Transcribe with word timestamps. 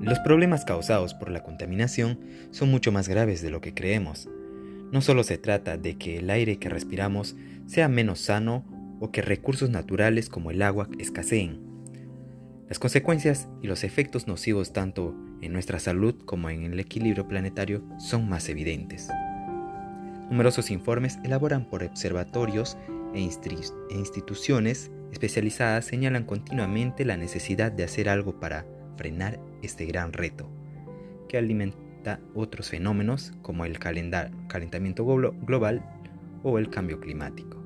los 0.00 0.18
problemas 0.20 0.64
causados 0.64 1.12
por 1.14 1.30
la 1.30 1.42
contaminación 1.42 2.20
son 2.50 2.70
mucho 2.70 2.90
más 2.90 3.08
graves 3.08 3.42
de 3.42 3.50
lo 3.50 3.60
que 3.60 3.74
creemos. 3.74 4.28
No 4.92 5.02
solo 5.02 5.22
se 5.24 5.36
trata 5.36 5.76
de 5.76 5.98
que 5.98 6.18
el 6.18 6.30
aire 6.30 6.58
que 6.58 6.68
respiramos 6.68 7.36
sea 7.66 7.88
menos 7.88 8.20
sano 8.20 8.64
o 8.98 9.10
que 9.10 9.22
recursos 9.22 9.70
naturales 9.70 10.28
como 10.28 10.50
el 10.50 10.62
agua 10.62 10.88
escaseen. 10.98 11.60
Las 12.68 12.78
consecuencias 12.78 13.48
y 13.62 13.66
los 13.66 13.84
efectos 13.84 14.26
nocivos 14.26 14.72
tanto 14.72 15.14
en 15.42 15.52
nuestra 15.52 15.78
salud 15.78 16.14
como 16.24 16.50
en 16.50 16.64
el 16.64 16.80
equilibrio 16.80 17.28
planetario 17.28 17.82
son 17.98 18.28
más 18.28 18.48
evidentes. 18.48 19.08
Numerosos 20.30 20.70
informes 20.70 21.18
elaboran 21.24 21.68
por 21.68 21.82
observatorios 21.82 22.78
e, 23.14 23.18
e 23.18 23.94
instituciones 23.94 24.90
especializadas 25.12 25.84
señalan 25.84 26.24
continuamente 26.24 27.04
la 27.04 27.16
necesidad 27.16 27.72
de 27.72 27.84
hacer 27.84 28.08
algo 28.08 28.38
para 28.38 28.64
frenar 29.00 29.40
este 29.62 29.86
gran 29.86 30.12
reto, 30.12 30.46
que 31.26 31.38
alimenta 31.38 32.20
otros 32.34 32.68
fenómenos 32.68 33.32
como 33.40 33.64
el 33.64 33.78
calentamiento 33.78 35.06
global 35.06 35.82
o 36.42 36.58
el 36.58 36.68
cambio 36.68 37.00
climático. 37.00 37.59